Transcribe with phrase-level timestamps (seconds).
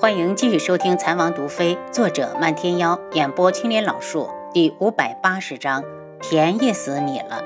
[0.00, 5.82] 欢迎继续收听《残王毒妃》，作者漫天妖，演播青莲老树，第五百八十章，
[6.20, 7.42] 便宜死你了。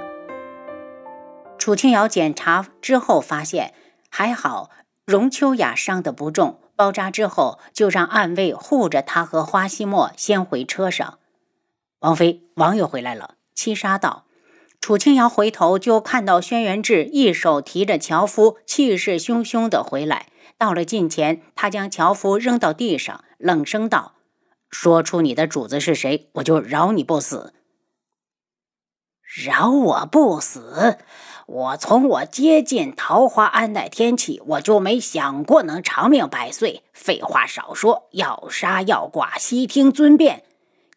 [1.56, 3.72] 楚清瑶检查之后发现
[4.10, 4.68] 还好，
[5.06, 11.20] 荣秋雅伤得不重，包扎之后就让暗卫护着她和花希墨先回车上。
[12.00, 13.36] 王妃，王爷回来了。
[13.54, 14.26] 七杀道。
[14.78, 20.26] 楚清瑶回头就看到轩辕志一手提着樵夫，气势汹汹地回来。
[20.62, 24.12] 到了近前，他将樵夫扔到地上，冷声道
[24.70, 27.52] ：“说出你的主子是谁，我就饶你不死。
[29.24, 30.98] 饶我不死！
[31.48, 36.84] 我从我接近桃花庵那天起，我就没想过能长命百岁。
[36.92, 40.44] 废话少说，要杀要剐，悉听尊便。”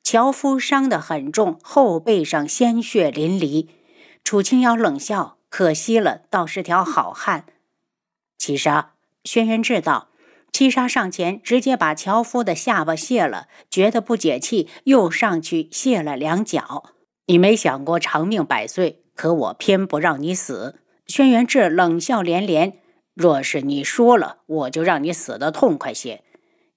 [0.05, 3.69] 樵夫伤得很重，后背上鲜血淋漓。
[4.23, 7.45] 楚清瑶冷笑：“可惜了，倒是条好汉。”
[8.37, 8.91] 七杀。
[9.25, 10.09] 轩辕志道
[10.53, 16.91] ：“七杀上前，直接把樵夫的下巴卸了，觉得不解气，又上去卸了两脚。
[17.25, 22.77] 你没想过长命百岁，可我偏不让你死。”轩辕志冷笑连连
[23.13, 26.23] ：“若是你说了，我就让你死得痛快些。”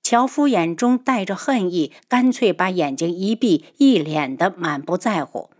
[0.02, 5.50] 樵夫眼中带着恨意，干脆把眼睛一闭，一脸的满不在乎。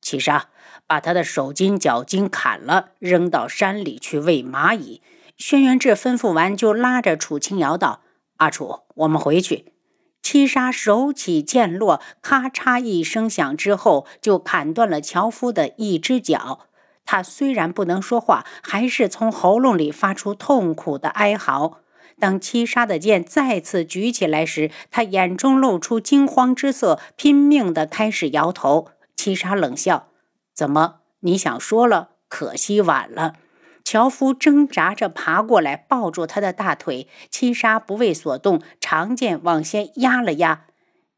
[0.00, 0.48] 七杀，
[0.86, 5.02] 把他的手筋脚筋砍了，扔到山里去喂蚂蚁。
[5.40, 8.02] 轩辕志吩咐完，就拉着楚清瑶道
[8.36, 9.72] ：“阿楚，我们回去。”
[10.22, 16.66] 七杀手起剑落，咔嚓一声响之后，就砍断了樵夫的一只脚。
[17.06, 21.78] 他虽然不能说话，还是从喉咙里发出痛苦的哀嚎。
[22.18, 28.88] 当七杀的剑再次举起来时，他眼中露出惊慌之色，拼命地开始摇头。
[29.16, 30.08] 七杀冷笑
[30.54, 30.96] ：“怎么？
[31.20, 32.10] 你想说了？
[32.28, 33.36] 可惜晚了。”
[33.90, 37.08] 樵夫挣扎着爬过来，抱住他的大腿。
[37.28, 40.66] 七杀不为所动，长剑往先压了压。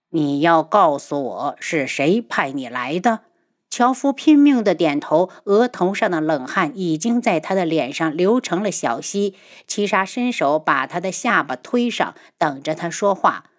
[0.09, 3.25] 你要告诉我是谁派你来的？
[3.69, 9.37] 樵夫拼命的点头，额头上的冷汗已经在他的脸上流成了小溪。
[9.67, 13.51] 七杀伸手把他的下巴推上，等着他说话。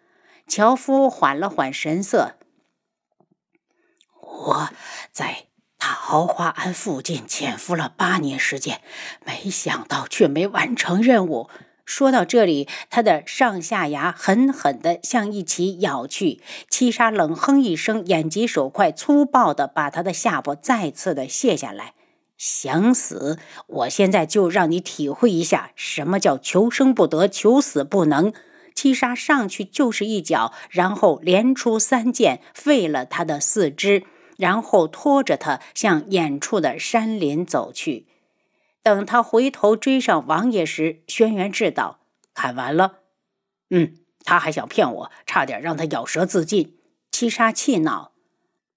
[0.47, 2.31] 樵夫缓了缓神色，
[4.19, 4.69] 我
[5.11, 5.52] 在。
[5.95, 8.81] 桃花庵附近潜伏了八年时间，
[9.25, 11.49] 没想到却没完成任务。
[11.85, 16.41] 说到这里，他的上下牙狠狠地向一起咬去。
[16.69, 21.93] 七杀冷哼一声，眼疾手快，粗暴地把他的下巴再次的卸下来。
[22.37, 23.37] 想死？
[23.67, 28.33] 我现在就让你体会一下什么叫求生不得，求死不能。
[28.75, 34.03] 七杀上去就是一脚，然后连出三剑，废了他的四肢。
[34.37, 38.07] 然后拖着他向远处的山林走去。
[38.81, 41.99] 等他回头追上王爷时，轩辕志道
[42.33, 42.99] ：“砍完了。
[43.71, 43.93] ”“嗯，
[44.25, 46.77] 他还想骗我，差点让他咬舌自尽。”
[47.11, 48.11] 七杀气恼：“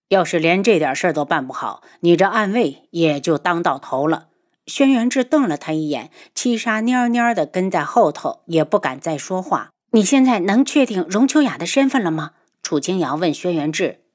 [0.09, 4.28] 要是连这点事都办不好，你这暗卫也就当到头了。”
[4.67, 9.71] 轩辕志瞪了他一眼，七杀蔫蔫的跟在后头，也不敢再说话。
[9.93, 12.33] 你现在能确定荣秋雅的身份了吗？
[12.62, 14.06] 楚清瑶问轩辕志。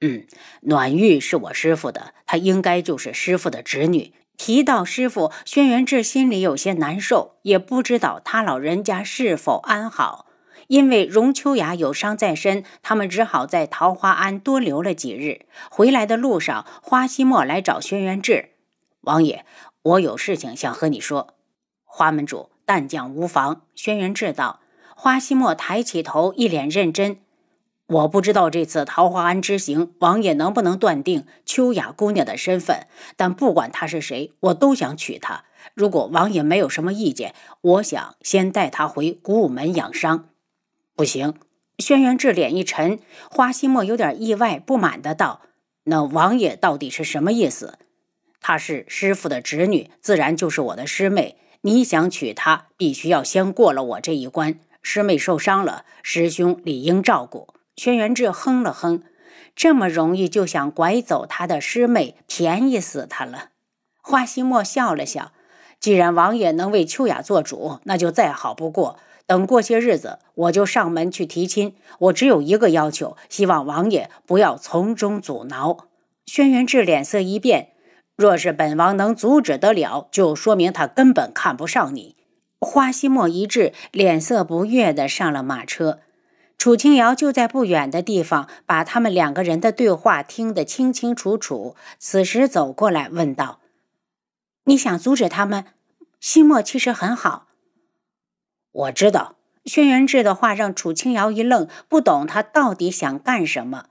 [0.00, 0.26] 嗯，
[0.62, 4.12] 暖玉是我师傅的，她应该就是师傅的侄女。
[4.36, 10.26] 提到师傅，轩辕志心里有些难受，也不知道他老人家是否安好。
[10.68, 15.46] 因为荣秋雅有伤在身，他们只好在桃花庵多留了几日。
[15.70, 18.50] 回来的路上，花希墨来找轩辕志
[19.00, 19.44] 王爷，
[19.82, 21.34] 我有事情想和你说。
[21.84, 23.62] 花门主，但讲无妨。
[23.74, 24.60] 轩辕志道。
[24.94, 27.18] 花希墨抬起头，一脸认真。
[27.88, 32.86] 我不知道这次桃花庵之行，王爷能不能断定秋雅姑娘的身份？
[33.16, 35.44] 但不管她是谁，我都想娶她。
[35.72, 40.28] 如果王爷没有什么意见，我想先带她回古武门养伤。
[40.94, 41.32] 不行，
[41.78, 42.98] 轩辕志脸一沉，
[43.30, 45.40] 花希墨有点意外，不满的道
[45.84, 47.78] ：“那王爷到底是什么意思？
[48.42, 51.38] 她是师傅的侄女，自然就是我的师妹。
[51.62, 54.60] 你想娶她，必须要先过了我这一关。
[54.82, 59.04] 师妹受伤了，师兄理应照顾。”轩辕志哼了哼，
[59.54, 63.50] 这么容易就想拐走他的师妹，便宜死他了。
[64.02, 65.30] 花希墨笑了笑，
[65.78, 68.98] 既然王爷能为秋雅做主，那就再好不过。
[69.26, 71.76] 等过些日子，我就上门去提亲。
[72.00, 75.86] 我只有一个要求，希望王爷不要从中阻挠。
[76.26, 77.74] 轩辕志脸色一变，
[78.16, 82.16] 若是本王能阻止得了，就说明他根本看不上你。
[82.58, 86.00] 花希墨一滞，脸色不悦地上了马车。
[86.58, 91.76] 楚清瑶就在不远的地方，把他们两个人的对话听得清清楚楚。
[91.98, 93.60] 此时走过来问道
[94.64, 95.66] ：“你想阻止他们？
[96.18, 97.46] 西莫其实很好。”
[98.72, 99.36] 我知道。
[99.64, 103.86] 轩辕志的话让楚清瑶一愣，不懂他到底想干什么。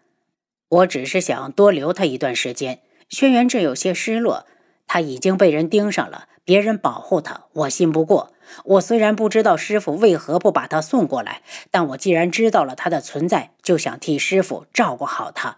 [0.70, 2.82] 我只是想多留他一段时间。
[3.08, 4.48] 轩辕志有些失落，
[4.88, 8.34] 他已经被人盯上了，别人保护他，我信不过。
[8.64, 15.58] 我虽然不知道师傅为何不把他送过来，但我既然知道了他的存在，就想替师傅照顾好他。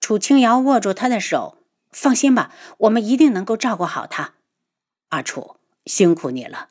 [0.00, 1.58] 楚清瑶握住他的手，
[1.92, 4.32] 放心吧，我们一定能够照顾好他。
[5.10, 5.56] 阿楚，
[5.86, 6.68] 辛苦你了。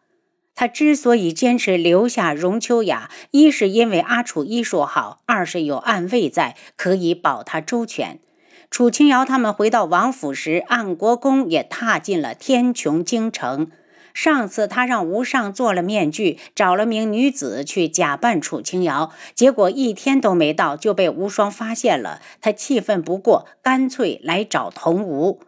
[0.56, 8.20] 他之所以坚持留下荣秋雅，一是因为阿楚医术好，二是有暗卫在，可以保他周全。
[8.70, 13.72] 楚清瑶他们回到王府时，安国公也踏进了天穹京城。
[14.14, 22.22] 上次他让吴尚做了面具，找了名女子去假扮楚清瑶，结果一天都没到就被无双发现了。
[22.42, 25.42] 他气愤不过，干脆来找童无。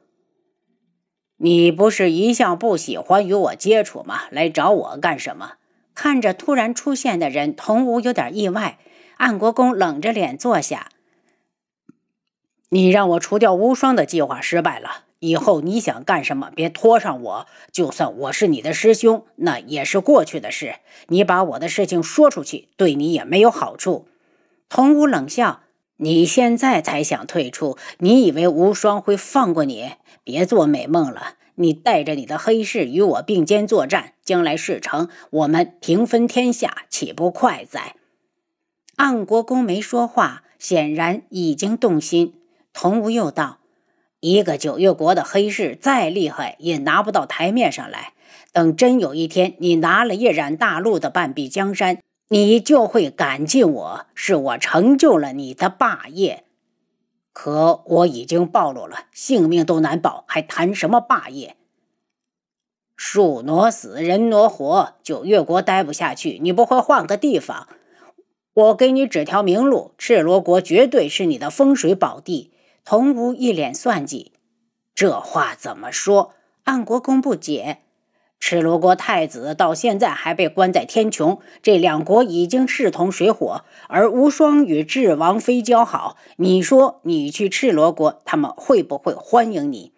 [1.38, 4.22] 你不是一向不喜欢与我接触吗？
[4.30, 5.54] 来找我干什么？
[5.94, 8.78] 看着突然出现的人，童无有点意外。
[9.18, 10.90] 安国公冷着脸坐下。
[12.74, 17.48] 你让我除掉无双的计划失败了，以后你想干什么，别拖上我。
[17.70, 20.76] 就算我是你的师兄，那也是过去的事。
[21.08, 24.08] 你把我的事情说出去，对你也没有好处。
[24.70, 25.64] 童无冷笑
[25.98, 27.78] ：“你现在才想退出？
[27.98, 29.92] 你以为无双会放过你？”
[30.24, 31.34] 别做美梦了！
[31.56, 37.98] 你带着你的黑市与我并肩作战，将来事成，我们平分天下，岂不快哉？
[38.96, 42.36] 暗国公没说话，显然已经动心。
[42.74, 43.60] 童无又道
[44.22, 48.14] ：“一个九月国的黑市再厉害，也拿不到台面上来。
[48.52, 56.44] 等真有一天你拿了叶染大陆的半壁江山，你就会感激我，是我成就了你的霸业。”
[57.34, 61.56] 可我已经暴露了，性命都难保，还谈什么霸业？
[62.98, 67.70] 树挪死，人挪活，九月国待不下去，你不会换个地方？
[68.54, 72.52] 我给你指条明路，赤罗国绝对是你的风水宝地。
[72.84, 74.34] 童无一脸算计，
[74.96, 76.34] 这话怎么说？
[76.64, 77.80] 安国公不解。
[78.40, 89.94] 赤罗国太子到现在还被关在天穹，这两国已经势同水火，而无双与智王妃交好，你说你去赤罗国，他们会不会欢迎你？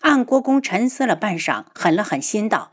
[0.00, 2.72] 安国公沉思了半晌，狠了狠心道：“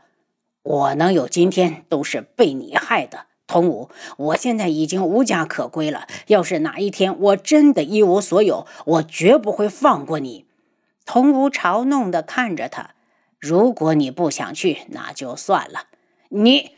[0.64, 3.26] 我能有今天，都是被你害的。
[3.46, 10.44] 童武，我现在已经无家可归了，要是哪一天我真的一无所有，我绝不会放过你。”
[11.06, 12.90] 童武嘲弄地看着他。
[13.38, 15.84] 如果你不想去，那就算了。
[16.30, 16.72] 你，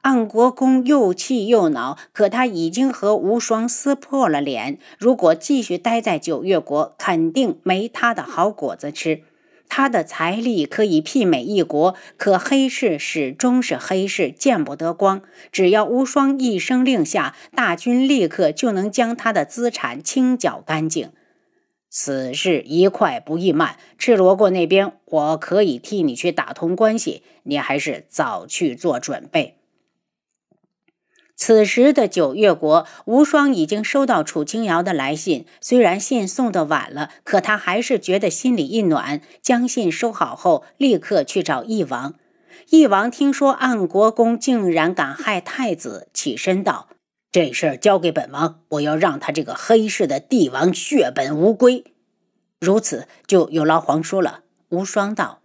[0.00, 4.80] 安国公又气又恼，可他已经和无双撕破了脸。
[4.98, 9.22] 如果继续待在九月国，肯定没他的好果子吃。
[9.68, 15.22] 他的财力可以媲美一国，可黑市始终是黑市，见不得光。
[15.52, 21.10] 只要无双一声令下，大军立刻就能将他的资产清剿干净。
[21.90, 29.57] 此事宜快不宜慢，赤罗国那边我可以替你去打通关系，你还是早去做准备。
[31.40, 39.20] 此时的九月国，无双已经收到楚清瑶的来信，虽然信送的晚了，可他还是觉得心里一暖。
[39.40, 42.14] 将信收好后，立刻去找翼王。
[42.70, 46.88] 翼王听说安国公竟然敢害太子，起身道。
[47.30, 51.84] 这事儿交给本王，我要让他这个黑市的帝王血本无归。
[52.58, 54.40] 如此，就有劳皇叔了。
[54.70, 55.40] 无双道，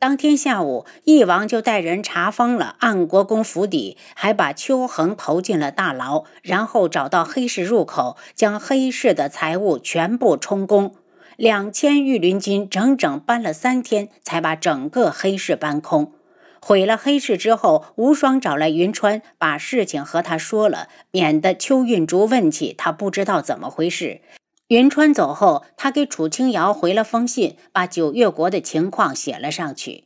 [0.00, 10.94] 当天下午，翼王就带人查封了安国公府邸，还把秋恒投进了大牢，然后找到黑市入口，将黑市的财物全部充公。
[11.36, 16.12] 两千御林军整整搬了三天，才把整个黑市搬空。
[16.60, 24.20] 毁了黑市之后，无双找来云川，把事情和他说了，免得邱运竹问起，他不知道怎么回事。
[24.68, 30.04] 云川走后，他给楚清瑶回了封信，把九月国的情况写了上去。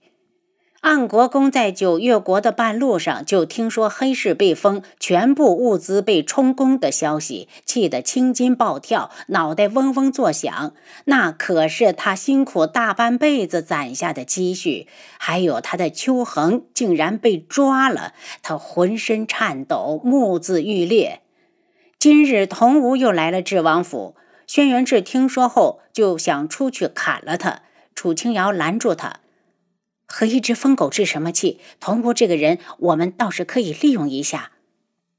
[0.80, 10.72] 安国公在九月国的半路上就听说黑市被封，全部物资被充公的消息，气得青筋暴跳，脑袋嗡嗡作响。
[11.06, 14.86] 那可是他辛苦大半辈子攒下的积蓄，
[15.18, 21.20] 还有他的秋恒竟然被抓了，他浑身颤抖，目眦欲裂。
[21.98, 27.62] 今日童无又来了智王府，轩辕志听说后就想出去砍了他，
[27.94, 29.20] 楚清瑶拦住他。
[30.06, 31.58] 和一只疯狗置什么气？
[31.80, 34.52] 童无这个人，我们倒是可以利用一下。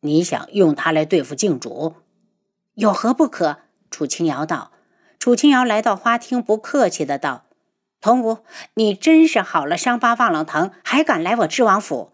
[0.01, 1.96] 你想用他来对付靖主，
[2.75, 3.60] 有何不可？
[3.89, 4.72] 楚清瑶道。
[5.18, 7.46] 楚清瑶来到花厅，不客气的道
[8.01, 8.39] ：“童无，
[8.74, 12.12] 你真是好了伤疤忘了疼，还敢来我智王府？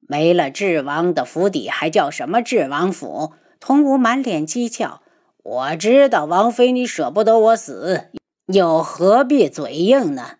[0.00, 3.34] 没了智王的府邸，还叫什么智王府？
[3.60, 4.98] 童武满脸讥诮。
[5.42, 8.10] 我知道王妃你舍不得我死，
[8.46, 10.36] 又何必嘴硬呢？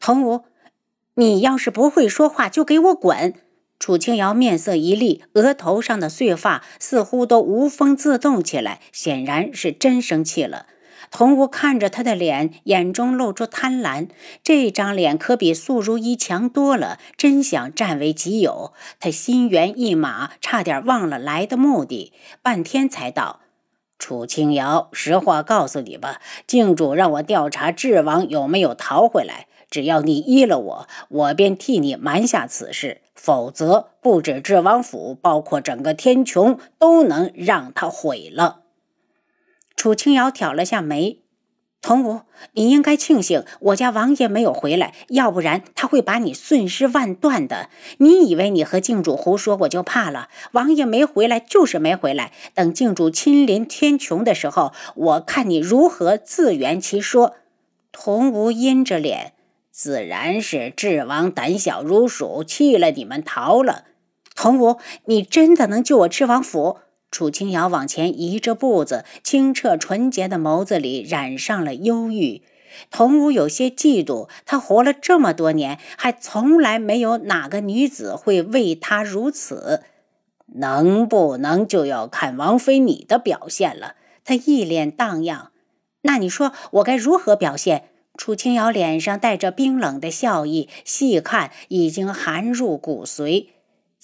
[0.00, 0.44] 童武，
[1.14, 3.34] 你要是不会说话，就给我滚！
[3.78, 10.66] 楚清瑶面色一厉，额头上的碎发似乎都无风自动起来，显然是真生气了。
[11.10, 14.08] 童武看着他的脸，眼中露出贪婪。
[14.42, 18.72] 这张脸可比素如一强多了，真想占为己有。
[18.98, 23.40] 他心猿意马，差点忘了来的目的，半天才道
[24.02, 29.46] ：“楚清瑶，实话告诉你吧，靖主让我调查智王有没有逃回来。
[29.70, 33.00] 只要你依了我，我便替你瞒下此事。
[33.14, 38.62] 否则，不止智王府，包括整个天穹，都能让他毁了。”
[39.76, 41.21] 楚清瑶挑了下眉，
[41.82, 42.20] 童武，
[42.52, 47.68] 你应该庆幸我家王爷没有回来，要不然他会把你碎尸万段的。
[47.98, 50.28] 你以为你和靖主胡说，我就怕了？
[50.52, 57.34] 王爷没回来就是没回来，等靖主亲临天穹的时候，我看你如何自圆其说。
[57.90, 59.32] 童武阴着脸，
[59.72, 63.84] 自然是智王胆小如鼠，弃了你们逃了。
[64.36, 66.78] 童武，你真的能救我吃王府？
[67.12, 72.42] 楚清瑶往前移着步子，清澈纯洁的眸子里染上了忧郁。
[72.90, 79.82] 童武有些嫉妒，他活了这么多年，还从来没有哪个女子会为他如此。
[80.54, 83.96] 能不能就要看王妃你的表现了？
[84.24, 85.52] 他一脸荡漾。
[86.00, 87.84] 那你说我该如何表现？
[88.16, 93.48] 楚清瑶脸上带着冰冷的笑意，细看已经寒入骨髓。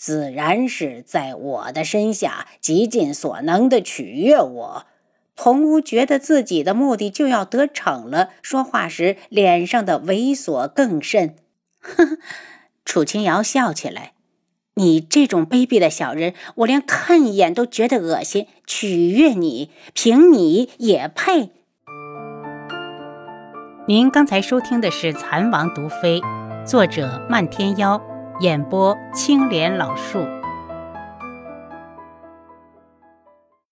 [0.01, 4.87] 自然是在我的身下极尽所能的取悦我。
[5.35, 11.35] 童屋觉得自己的目的就要得逞了，说话时脸上的猥琐更甚。
[11.81, 12.19] 呵，
[12.85, 14.13] 楚清瑶笑起来
[14.75, 18.47] ：“你这种卑鄙的小人，我连看一眼都觉得恶心。
[18.65, 21.51] 取悦你，凭你也配？”
[23.89, 26.21] 您刚才收听的是《蚕王毒妃》，
[26.65, 28.01] 作者漫天妖。
[28.41, 30.38] 演播：青莲老树。